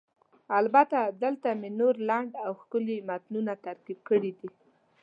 البته، 0.59 0.99
دلته 1.23 1.49
مې 1.59 1.69
نور 1.79 1.95
لنډ 2.09 2.31
او 2.45 2.51
ښکلي 2.61 2.97
متنونه 3.07 3.53
ترتیب 3.65 3.99
کړي 4.09 4.31
دي: 4.39 4.49